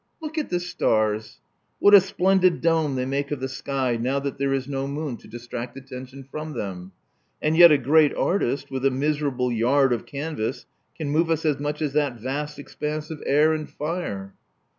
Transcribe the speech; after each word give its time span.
Look 0.19 0.39
at 0.39 0.49
the 0.49 0.59
stars. 0.59 1.41
What 1.77 1.93
a 1.93 2.01
splendid 2.01 2.59
dome 2.59 2.95
they 2.95 3.05
make 3.05 3.29
of 3.29 3.39
the 3.39 3.47
sky 3.47 3.97
now 3.97 4.17
that 4.21 4.39
there 4.39 4.51
is 4.51 4.67
no 4.67 4.87
moon 4.87 5.17
to 5.17 5.27
distract 5.27 5.77
attention 5.77 6.23
from 6.23 6.53
them. 6.53 6.91
And 7.39 7.55
yet 7.55 7.71
a 7.71 7.77
great 7.77 8.11
artist, 8.15 8.71
with 8.71 8.83
a 8.83 8.89
miserable 8.89 9.51
yard 9.51 9.93
of 9.93 10.07
canvas, 10.07 10.65
can 10.97 11.11
move 11.11 11.29
us 11.29 11.45
as 11.45 11.59
much 11.59 11.83
as 11.83 11.93
that 11.93 12.19
vast 12.19 12.57
expanse 12.57 13.11
of 13.11 13.21
air 13.27 13.53
and 13.53 13.69
fire. 13.69 14.33